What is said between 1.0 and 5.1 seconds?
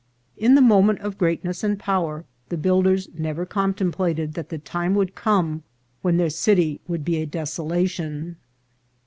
of greatness and power, the builders never contemplated that the time